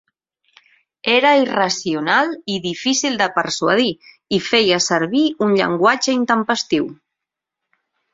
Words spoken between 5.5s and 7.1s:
llenguatge intempestiu.